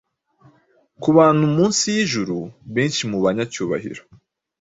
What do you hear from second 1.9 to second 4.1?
yijuru Benshi mu banyacyubahiro